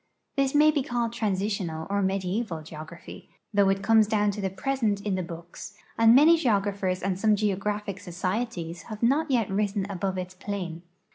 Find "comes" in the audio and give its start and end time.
3.83-4.07